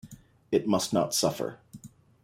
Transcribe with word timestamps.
It 0.51 0.65
must 0.67 0.93
not 0.93 1.13
suffer. 1.13 1.59